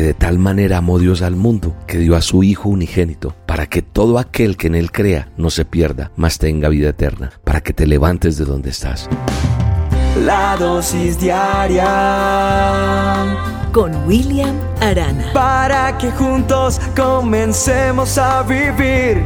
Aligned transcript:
porque 0.00 0.06
de 0.06 0.14
tal 0.14 0.38
manera 0.38 0.78
amó 0.78 0.98
Dios 0.98 1.20
al 1.20 1.36
mundo 1.36 1.76
que 1.86 1.98
dio 1.98 2.16
a 2.16 2.22
su 2.22 2.42
Hijo 2.42 2.70
unigénito, 2.70 3.34
para 3.44 3.66
que 3.66 3.82
todo 3.82 4.18
aquel 4.18 4.56
que 4.56 4.68
en 4.68 4.74
Él 4.74 4.90
crea 4.92 5.28
no 5.36 5.50
se 5.50 5.66
pierda, 5.66 6.10
mas 6.16 6.38
tenga 6.38 6.70
vida 6.70 6.88
eterna, 6.88 7.32
para 7.44 7.60
que 7.60 7.74
te 7.74 7.86
levantes 7.86 8.38
de 8.38 8.46
donde 8.46 8.70
estás. 8.70 9.10
La 10.24 10.56
dosis 10.56 11.20
diaria 11.20 11.86
con 13.72 13.94
William 14.06 14.56
Arana. 14.80 15.32
Para 15.34 15.98
que 15.98 16.10
juntos 16.12 16.80
comencemos 16.96 18.16
a 18.16 18.42
vivir. 18.42 19.22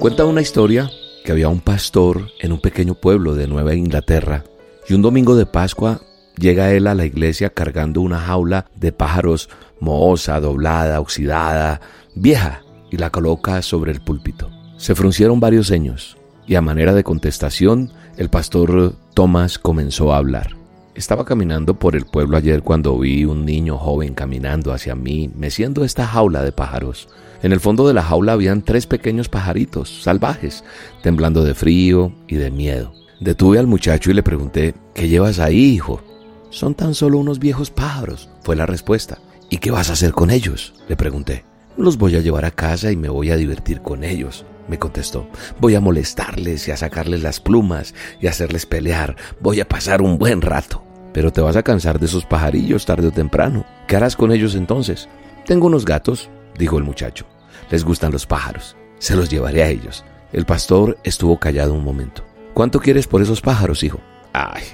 Cuenta 0.00 0.24
una 0.24 0.40
historia 0.40 0.90
que 1.24 1.30
había 1.30 1.48
un 1.48 1.60
pastor 1.60 2.26
en 2.40 2.50
un 2.52 2.60
pequeño 2.60 2.94
pueblo 2.94 3.36
de 3.36 3.46
Nueva 3.46 3.76
Inglaterra 3.76 4.42
y 4.88 4.94
un 4.94 5.02
domingo 5.02 5.36
de 5.36 5.46
Pascua 5.46 6.00
llega 6.36 6.72
él 6.72 6.86
a 6.86 6.94
la 6.94 7.04
iglesia 7.04 7.50
cargando 7.50 8.00
una 8.00 8.18
jaula 8.18 8.66
de 8.74 8.92
pájaros 8.92 9.48
mohosa, 9.78 10.40
doblada, 10.40 11.00
oxidada, 11.00 11.80
vieja 12.14 12.62
y 12.90 12.96
la 12.96 13.10
coloca 13.10 13.62
sobre 13.62 13.92
el 13.92 14.00
púlpito. 14.00 14.50
Se 14.76 14.94
fruncieron 14.94 15.40
varios 15.40 15.70
años 15.70 16.16
y 16.46 16.54
a 16.54 16.62
manera 16.62 16.94
de 16.94 17.04
contestación 17.04 17.92
el 18.16 18.30
pastor 18.30 18.94
Thomas 19.14 19.58
comenzó 19.58 20.12
a 20.12 20.18
hablar. 20.18 20.56
Estaba 20.94 21.24
caminando 21.24 21.78
por 21.78 21.94
el 21.94 22.04
pueblo 22.04 22.36
ayer 22.36 22.62
cuando 22.62 22.98
vi 22.98 23.24
un 23.24 23.46
niño 23.46 23.78
joven 23.78 24.14
caminando 24.14 24.72
hacia 24.72 24.94
mí, 24.94 25.30
meciendo 25.34 25.84
esta 25.84 26.06
jaula 26.06 26.42
de 26.42 26.52
pájaros. 26.52 27.08
En 27.42 27.52
el 27.52 27.60
fondo 27.60 27.86
de 27.86 27.94
la 27.94 28.02
jaula 28.02 28.32
habían 28.32 28.62
tres 28.62 28.86
pequeños 28.86 29.28
pajaritos, 29.28 30.02
salvajes, 30.02 30.64
temblando 31.02 31.44
de 31.44 31.54
frío 31.54 32.12
y 32.26 32.34
de 32.34 32.50
miedo. 32.50 32.92
Detuve 33.20 33.58
al 33.58 33.66
muchacho 33.66 34.10
y 34.10 34.14
le 34.14 34.22
pregunté, 34.22 34.74
¿qué 34.94 35.06
llevas 35.06 35.40
ahí, 35.40 35.60
hijo? 35.60 36.00
Son 36.48 36.74
tan 36.74 36.94
solo 36.94 37.18
unos 37.18 37.38
viejos 37.38 37.70
pájaros, 37.70 38.30
fue 38.42 38.56
la 38.56 38.64
respuesta. 38.64 39.18
¿Y 39.50 39.58
qué 39.58 39.70
vas 39.70 39.90
a 39.90 39.92
hacer 39.92 40.12
con 40.12 40.30
ellos? 40.30 40.72
le 40.88 40.96
pregunté. 40.96 41.44
Los 41.76 41.98
voy 41.98 42.16
a 42.16 42.20
llevar 42.20 42.46
a 42.46 42.50
casa 42.50 42.90
y 42.90 42.96
me 42.96 43.10
voy 43.10 43.30
a 43.30 43.36
divertir 43.36 43.82
con 43.82 44.04
ellos, 44.04 44.46
me 44.68 44.78
contestó. 44.78 45.28
Voy 45.60 45.74
a 45.74 45.80
molestarles 45.80 46.66
y 46.66 46.70
a 46.70 46.78
sacarles 46.78 47.22
las 47.22 47.40
plumas 47.40 47.94
y 48.22 48.26
a 48.26 48.30
hacerles 48.30 48.64
pelear. 48.64 49.16
Voy 49.38 49.60
a 49.60 49.68
pasar 49.68 50.00
un 50.00 50.16
buen 50.16 50.40
rato. 50.40 50.82
Pero 51.12 51.30
te 51.30 51.42
vas 51.42 51.56
a 51.56 51.62
cansar 51.62 52.00
de 52.00 52.06
esos 52.06 52.24
pajarillos 52.24 52.86
tarde 52.86 53.08
o 53.08 53.12
temprano. 53.12 53.66
¿Qué 53.86 53.96
harás 53.96 54.16
con 54.16 54.32
ellos 54.32 54.54
entonces? 54.54 55.10
Tengo 55.44 55.66
unos 55.66 55.84
gatos, 55.84 56.30
dijo 56.56 56.78
el 56.78 56.84
muchacho. 56.84 57.26
Les 57.70 57.84
gustan 57.84 58.12
los 58.12 58.24
pájaros. 58.24 58.76
Se 58.98 59.14
los 59.14 59.28
llevaré 59.28 59.62
a 59.62 59.68
ellos. 59.68 60.06
El 60.32 60.46
pastor 60.46 60.96
estuvo 61.04 61.38
callado 61.38 61.74
un 61.74 61.84
momento. 61.84 62.24
¿Cuánto 62.54 62.80
quieres 62.80 63.06
por 63.06 63.22
esos 63.22 63.40
pájaros, 63.40 63.82
hijo? 63.82 64.00
Ay, 64.32 64.64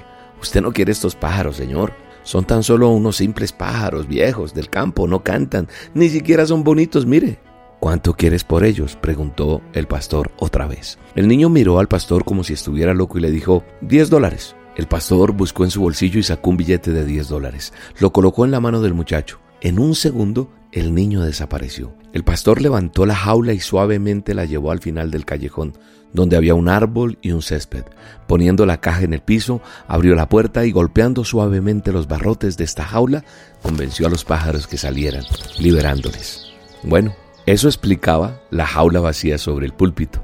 usted 0.41 0.61
no 0.61 0.71
quiere 0.71 0.91
estos 0.91 1.15
pájaros, 1.15 1.55
señor. 1.55 1.93
Son 2.23 2.43
tan 2.43 2.63
solo 2.63 2.89
unos 2.89 3.17
simples 3.17 3.53
pájaros 3.53 4.07
viejos 4.07 4.53
del 4.53 4.69
campo, 4.69 5.07
no 5.07 5.23
cantan, 5.23 5.67
ni 5.93 6.09
siquiera 6.09 6.45
son 6.45 6.63
bonitos, 6.63 7.05
mire. 7.05 7.39
¿Cuánto 7.79 8.15
quieres 8.15 8.43
por 8.43 8.63
ellos? 8.65 8.97
preguntó 8.99 9.61
el 9.73 9.87
pastor 9.87 10.31
otra 10.37 10.65
vez. 10.65 10.97
El 11.15 11.27
niño 11.27 11.47
miró 11.49 11.79
al 11.79 11.87
pastor 11.87 12.25
como 12.25 12.43
si 12.43 12.53
estuviera 12.53 12.93
loco 12.93 13.17
y 13.17 13.21
le 13.21 13.31
dijo, 13.31 13.63
diez 13.81 14.09
dólares. 14.09 14.55
El 14.75 14.87
pastor 14.87 15.31
buscó 15.31 15.63
en 15.63 15.71
su 15.71 15.81
bolsillo 15.81 16.19
y 16.19 16.23
sacó 16.23 16.49
un 16.49 16.57
billete 16.57 16.91
de 16.91 17.05
diez 17.05 17.29
dólares. 17.29 17.73
Lo 17.99 18.11
colocó 18.11 18.45
en 18.45 18.51
la 18.51 18.59
mano 18.59 18.81
del 18.81 18.93
muchacho. 18.93 19.39
En 19.61 19.79
un 19.79 19.95
segundo, 19.95 20.51
el 20.71 20.93
niño 20.93 21.21
desapareció. 21.21 21.93
El 22.13 22.23
pastor 22.23 22.61
levantó 22.61 23.05
la 23.05 23.15
jaula 23.15 23.53
y 23.53 23.59
suavemente 23.59 24.33
la 24.33 24.45
llevó 24.45 24.71
al 24.71 24.79
final 24.79 25.11
del 25.11 25.25
callejón, 25.25 25.73
donde 26.13 26.37
había 26.37 26.55
un 26.55 26.69
árbol 26.69 27.17
y 27.21 27.31
un 27.31 27.41
césped. 27.41 27.83
Poniendo 28.27 28.65
la 28.65 28.79
caja 28.79 29.01
en 29.01 29.13
el 29.13 29.21
piso, 29.21 29.61
abrió 29.87 30.15
la 30.15 30.29
puerta 30.29 30.65
y 30.65 30.71
golpeando 30.71 31.23
suavemente 31.23 31.91
los 31.91 32.07
barrotes 32.07 32.57
de 32.57 32.63
esta 32.63 32.85
jaula, 32.85 33.23
convenció 33.61 34.07
a 34.07 34.09
los 34.09 34.25
pájaros 34.25 34.67
que 34.67 34.77
salieran, 34.77 35.23
liberándoles. 35.59 36.45
Bueno, 36.83 37.15
eso 37.45 37.67
explicaba 37.67 38.41
la 38.51 38.67
jaula 38.67 38.99
vacía 38.99 39.37
sobre 39.37 39.65
el 39.65 39.73
púlpito. 39.73 40.23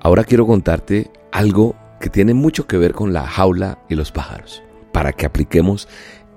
Ahora 0.00 0.24
quiero 0.24 0.46
contarte 0.46 1.10
algo 1.32 1.76
que 2.00 2.10
tiene 2.10 2.34
mucho 2.34 2.66
que 2.66 2.76
ver 2.76 2.92
con 2.92 3.12
la 3.12 3.26
jaula 3.26 3.78
y 3.88 3.94
los 3.94 4.12
pájaros, 4.12 4.62
para 4.92 5.12
que 5.12 5.26
apliquemos 5.26 5.88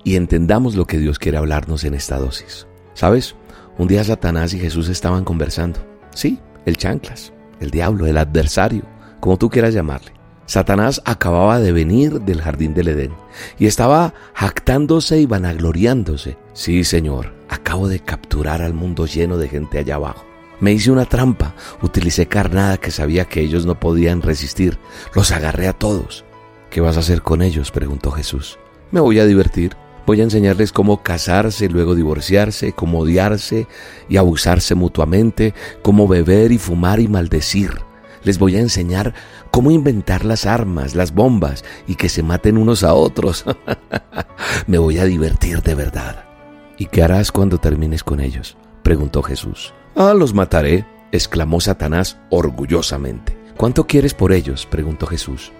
y 0.03 0.16
entendamos 0.16 0.75
lo 0.75 0.86
que 0.86 0.97
Dios 0.97 1.19
quiere 1.19 1.38
hablarnos 1.38 1.84
en 1.84 1.94
esta 1.94 2.18
dosis. 2.18 2.68
¿Sabes? 2.94 3.36
Un 3.78 3.88
día 3.88 4.03
Satanás 4.03 4.53
y 4.53 4.59
Jesús 4.59 4.90
estaban 4.90 5.24
conversando. 5.24 5.80
Sí, 6.14 6.40
el 6.66 6.78
chanclas, 6.78 7.34
el 7.59 7.72
diablo, 7.72 8.06
el 8.06 8.18
adversario, 8.18 8.84
como 9.19 9.38
tú 9.38 9.50
quieras 9.50 9.74
llamarle. 9.74 10.12
Satanás 10.46 11.02
acababa 11.06 11.59
de 11.59 11.72
venir 11.72 12.22
del 12.22 12.41
jardín 12.41 12.74
del 12.74 12.90
Edén 12.90 13.14
y 13.58 13.66
estaba 13.66 14.14
jactándose 14.34 15.19
y 15.19 15.25
vanagloriándose. 15.25 16.38
Sí, 16.53 16.84
Señor, 16.84 17.34
acabo 17.50 17.88
de 17.88 18.00
capturar 18.00 18.62
al 18.62 18.74
mundo 18.74 19.06
lleno 19.06 19.38
de 19.38 19.47
gente 19.47 19.80
allá 19.80 19.96
abajo. 19.96 20.25
Me 20.59 20.72
hice 20.72 20.91
una 20.91 21.06
trampa, 21.06 21.56
utilicé 21.81 22.28
carnada 22.28 22.78
que 22.78 22.91
sabía 22.91 23.25
que 23.25 23.41
ellos 23.41 23.66
no 23.66 23.80
podían 23.80 24.22
resistir. 24.22 24.78
Los 25.16 25.31
agarré 25.31 25.68
a 25.68 25.74
todos. 25.74 26.25
¿Qué 26.70 26.81
vas 26.81 26.97
a 26.97 27.02
hacer 27.02 27.22
con 27.22 27.41
ellos? 27.41 27.72
preguntó 27.72 28.12
Jesús. 28.12 28.59
Me 28.91 29.00
voy 29.00 29.20
a 29.20 29.25
divertir. 29.25 29.75
Voy 30.06 30.19
a 30.19 30.24
enseñarles 30.24 30.74
cómo 30.74 31.02
casarse, 31.02 31.69
luego 31.69 31.96
divorciarse, 31.96 32.74
cómo 32.74 33.00
odiarse 33.00 33.68
y 34.09 34.18
abusarse 34.18 34.75
mutuamente, 34.75 35.53
cómo 35.81 36.08
beber 36.08 36.52
y 36.52 36.58
fumar 36.58 37.00
y 37.00 37.08
maldecir. 37.08 37.72
Les 38.24 38.38
voy 38.38 38.56
a 38.58 38.59
enseñar 38.59 39.14
cómo 39.52 39.72
inventar 39.72 40.25
las 40.25 40.46
armas, 40.46 40.96
las 40.96 41.14
bombas 41.14 41.64
y 41.88 41.96
que 41.96 42.09
se 42.09 42.24
maten 42.24 42.58
unos 42.58 42.84
a 42.84 42.94
otros. 42.94 43.46
Me 44.68 44.78
voy 44.78 44.97
a 44.97 45.06
divertir 45.06 45.62
de 45.62 45.75
verdad. 45.75 46.25
¿Y 46.78 46.88
qué 46.88 47.03
harás 47.03 47.31
cuando 47.31 47.58
termines 47.58 48.03
con 48.03 48.20
ellos? 48.20 48.58
preguntó 48.81 49.24
Jesús. 49.24 49.74
Ah, 49.96 50.14
los 50.14 50.34
mataré, 50.34 50.85
exclamó 51.12 51.62
Satanás 51.62 52.18
orgullosamente. 52.30 53.43
¿Cuánto 53.58 53.86
quieres 53.86 54.14
por 54.14 54.31
ellos? 54.31 54.66
preguntó 54.66 55.06
Jesús. 55.06 55.52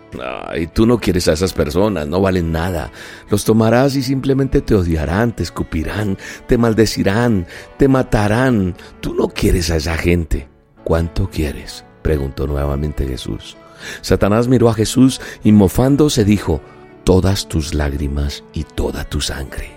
Ay, 0.48 0.68
tú 0.68 0.86
no 0.86 1.00
quieres 1.00 1.28
a 1.28 1.34
esas 1.34 1.54
personas, 1.54 2.08
no 2.08 2.22
valen 2.22 2.52
nada. 2.52 2.92
Los 3.30 3.46
tomarás 3.46 3.96
y 3.96 4.04
simplemente 4.04 4.62
te 4.62 4.76
odiarán, 4.76 5.36
te 5.36 5.44
escupirán, 5.44 6.18
te 6.48 6.58
maldecirán, 6.58 7.48
te 7.78 7.88
matarán. 7.88 8.76
Tú 9.00 9.14
no 9.14 9.28
quieres 9.28 9.70
a 9.72 9.78
esa 9.78 9.98
gente. 9.98 10.48
¿Cuánto 10.84 11.30
quieres? 11.30 11.86
preguntó 12.02 12.48
nuevamente 12.48 13.08
Jesús. 13.08 13.56
Satanás 14.02 14.48
miró 14.48 14.70
a 14.70 14.74
Jesús 14.74 15.22
y 15.44 15.52
mofándose 15.52 16.26
dijo, 16.26 16.62
todas 17.04 17.48
tus 17.48 17.74
lágrimas 17.74 18.44
y 18.54 18.64
toda 18.64 19.04
tu 19.06 19.22
sangre. 19.22 19.72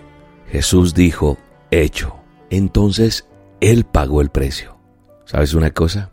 Jesús 0.50 0.94
dijo, 0.94 1.38
hecho. 1.70 2.16
Entonces 2.50 3.26
Él 3.60 3.84
pagó 3.84 4.20
el 4.20 4.30
precio. 4.30 4.76
¿Sabes 5.24 5.54
una 5.54 5.70
cosa? 5.70 6.12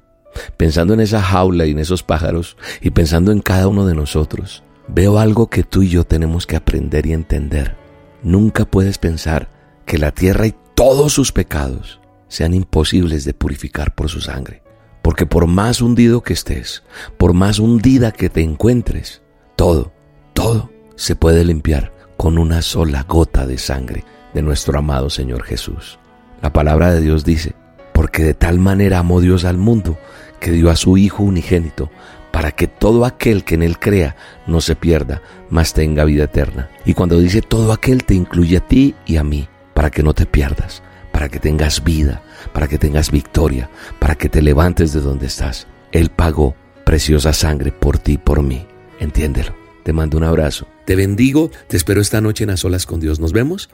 Pensando 0.58 0.94
en 0.94 1.00
esa 1.00 1.22
jaula 1.22 1.66
y 1.66 1.72
en 1.72 1.80
esos 1.80 2.04
pájaros 2.04 2.58
y 2.82 2.92
pensando 2.92 3.32
en 3.32 3.40
cada 3.40 3.68
uno 3.68 3.86
de 3.86 3.96
nosotros, 3.96 4.64
veo 4.88 5.20
algo 5.20 5.48
que 5.48 5.64
tú 5.64 5.84
y 5.84 5.90
yo 5.90 6.04
tenemos 6.04 6.46
que 6.46 6.56
aprender 6.56 7.06
y 7.06 7.14
entender. 7.14 7.76
Nunca 8.24 8.66
puedes 8.66 8.98
pensar 8.98 9.50
que 9.86 9.98
la 9.98 10.12
tierra 10.12 10.48
y 10.48 10.56
todos 10.76 11.14
sus 11.14 11.32
pecados 11.32 12.00
sean 12.28 12.54
imposibles 12.54 13.26
de 13.26 13.34
purificar 13.34 13.94
por 13.94 14.10
su 14.10 14.22
sangre. 14.22 14.64
Porque 15.02 15.26
por 15.26 15.48
más 15.48 15.82
hundido 15.82 16.22
que 16.22 16.34
estés, 16.34 16.84
por 17.18 17.34
más 17.34 17.60
hundida 17.60 18.12
que 18.12 18.30
te 18.30 18.42
encuentres, 18.42 19.22
todo, 19.56 19.92
todo 20.34 20.72
se 20.96 21.16
puede 21.16 21.44
limpiar 21.44 21.94
con 22.18 22.38
una 22.38 22.62
sola 22.62 23.04
gota 23.04 23.46
de 23.46 23.58
sangre 23.58 24.06
de 24.34 24.42
nuestro 24.42 24.80
amado 24.80 25.10
Señor 25.10 25.44
Jesús. 25.44 26.00
La 26.42 26.54
palabra 26.54 26.92
de 26.92 27.02
Dios 27.02 27.26
dice, 27.26 27.56
porque 28.04 28.26
de 28.26 28.34
tal 28.34 28.60
manera 28.60 29.00
amó 29.00 29.22
Dios 29.22 29.46
al 29.46 29.56
mundo 29.56 29.98
que 30.42 30.52
dio 30.52 30.70
a 30.70 30.76
su 30.76 30.98
Hijo 30.98 31.24
unigénito, 31.24 31.90
para 32.34 32.52
que 32.52 32.68
todo 32.68 33.06
aquel 33.06 33.46
que 33.46 33.56
en 33.56 33.64
Él 33.64 33.80
crea 33.80 34.18
no 34.46 34.60
se 34.60 34.76
pierda, 34.76 35.22
mas 35.50 35.74
tenga 35.74 36.04
vida 36.04 36.26
eterna. 36.26 36.70
Y 36.84 36.96
cuando 36.96 37.18
dice 37.18 37.42
todo 37.42 37.72
aquel, 37.72 38.04
te 38.04 38.14
incluye 38.14 38.58
a 38.58 38.68
ti 38.68 38.94
y 39.06 39.16
a 39.16 39.24
mí, 39.24 39.48
para 39.74 39.90
que 39.90 40.04
no 40.04 40.14
te 40.14 40.26
pierdas, 40.26 40.84
para 41.14 41.30
que 41.30 41.40
tengas 41.40 41.82
vida, 41.82 42.22
para 42.52 42.68
que 42.68 42.78
tengas 42.78 43.10
victoria, 43.10 43.70
para 44.00 44.16
que 44.16 44.28
te 44.28 44.42
levantes 44.42 44.92
de 44.92 45.00
donde 45.00 45.28
estás. 45.28 45.66
Él 45.94 46.10
pagó 46.10 46.58
preciosa 46.84 47.32
sangre 47.32 47.72
por 47.72 48.00
ti 48.00 48.16
y 48.16 48.18
por 48.18 48.44
mí. 48.44 48.68
Entiéndelo. 49.00 49.56
Te 49.84 49.94
mando 49.94 50.18
un 50.18 50.26
abrazo. 50.26 50.68
Te 50.86 50.98
bendigo. 50.98 51.52
Te 51.68 51.78
espero 51.78 52.02
esta 52.02 52.20
noche 52.20 52.44
en 52.44 52.50
A 52.50 52.58
Solas 52.58 52.86
con 52.86 53.00
Dios. 53.00 53.22
Nos 53.22 53.32
vemos. 53.32 53.70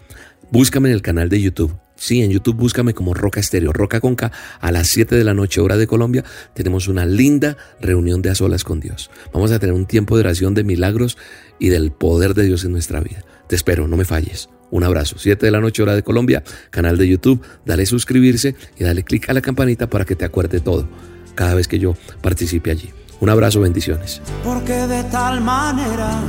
Búscame 0.51 0.89
en 0.89 0.95
el 0.95 1.01
canal 1.01 1.29
de 1.29 1.41
YouTube. 1.41 1.77
Sí, 1.95 2.21
en 2.23 2.31
YouTube 2.31 2.55
búscame 2.55 2.93
como 2.93 3.13
Roca 3.13 3.39
Estéreo, 3.39 3.71
Roca 3.71 3.99
con 3.99 4.15
K. 4.15 4.31
A 4.61 4.71
las 4.71 4.87
7 4.87 5.15
de 5.15 5.23
la 5.23 5.33
noche, 5.33 5.61
hora 5.61 5.77
de 5.77 5.85
Colombia, 5.85 6.23
tenemos 6.53 6.87
una 6.87 7.05
linda 7.05 7.57
reunión 7.81 8.21
de 8.21 8.29
a 8.29 8.35
solas 8.35 8.63
con 8.63 8.79
Dios. 8.79 9.11
Vamos 9.33 9.51
a 9.51 9.59
tener 9.59 9.75
un 9.75 9.85
tiempo 9.85 10.15
de 10.15 10.21
oración 10.21 10.53
de 10.53 10.63
milagros 10.63 11.17
y 11.59 11.69
del 11.69 11.91
poder 11.91 12.33
de 12.33 12.45
Dios 12.45 12.63
en 12.63 12.71
nuestra 12.71 12.99
vida. 12.99 13.23
Te 13.47 13.55
espero, 13.55 13.87
no 13.87 13.97
me 13.97 14.05
falles. 14.05 14.49
Un 14.71 14.83
abrazo. 14.83 15.17
7 15.19 15.45
de 15.45 15.51
la 15.51 15.59
noche, 15.59 15.83
hora 15.83 15.93
de 15.93 16.03
Colombia, 16.03 16.43
canal 16.71 16.97
de 16.97 17.07
YouTube. 17.07 17.41
Dale 17.65 17.85
suscribirse 17.85 18.55
y 18.77 18.83
dale 18.83 19.03
clic 19.03 19.29
a 19.29 19.33
la 19.33 19.41
campanita 19.41 19.89
para 19.89 20.05
que 20.05 20.15
te 20.15 20.25
acuerde 20.25 20.61
todo 20.61 20.87
cada 21.35 21.53
vez 21.53 21.67
que 21.67 21.79
yo 21.79 21.95
participe 22.21 22.71
allí. 22.71 22.89
Un 23.19 23.29
abrazo, 23.29 23.59
bendiciones. 23.59 24.21
Porque 24.43 24.73
de 24.73 25.03
tal 25.05 25.41
manera 25.41 26.21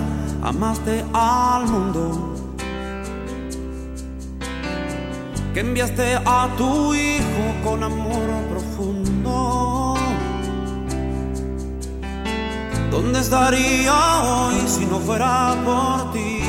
amaste 0.43 1.05
al 1.13 1.67
mundo 1.69 2.40
que 5.53 5.61
enviaste 5.61 6.17
a 6.25 6.49
tu 6.57 6.95
Hijo 6.95 7.45
con 7.65 7.83
amor 7.83 8.29
profundo. 8.51 9.95
¿Dónde 12.91 13.21
estaría 13.21 14.23
hoy 14.23 14.61
si 14.67 14.87
no 14.87 14.99
fuera 14.99 15.57
por 15.65 16.13
ti? 16.13 16.41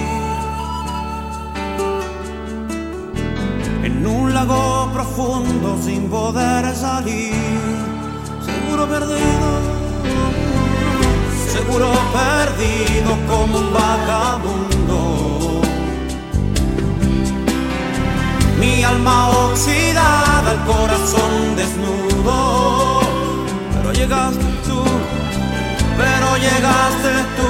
En 3.84 4.06
un 4.06 4.34
lago 4.34 4.90
profundo 4.94 5.78
sin 5.84 6.10
poder 6.10 6.76
salir, 6.76 7.34
seguro 8.46 8.88
perdido 8.88 9.82
seguro 11.52 11.92
perdido 12.14 13.12
como 13.28 13.60
un 13.60 13.74
vagabundo. 13.74 14.21
Llegaste 26.42 27.14
tú, 27.38 27.50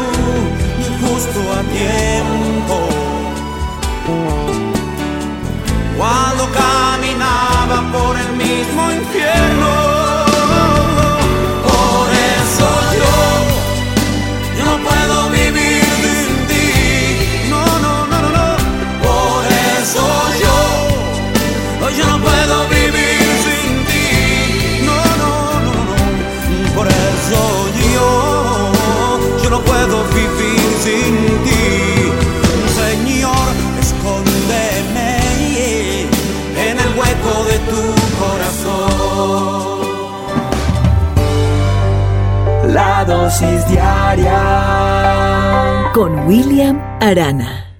justo 1.06 1.40
a 1.54 1.62
tiempo. 1.64 2.11
Con 45.94 46.28
William 46.28 46.82
Arana. 47.00 47.71